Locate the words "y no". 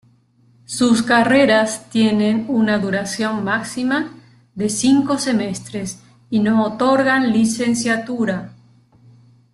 6.31-6.63